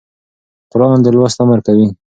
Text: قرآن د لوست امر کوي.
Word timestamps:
قرآن 0.71 0.97
د 1.03 1.07
لوست 1.15 1.37
امر 1.43 1.59
کوي. 1.65 1.87